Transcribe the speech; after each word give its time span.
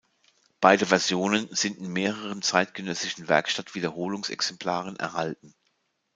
Beide 0.61 0.87
Versionen 0.87 1.47
sind 1.53 1.77
in 1.77 1.87
mehreren 1.93 2.41
zeitgenössischen 2.41 3.27
Werkstatt-Wiederholungs-Exemplaren 3.29 4.95
erhalten. 4.95 5.53